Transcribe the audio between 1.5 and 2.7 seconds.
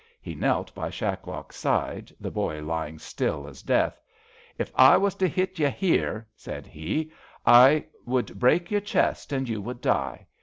's side, the boy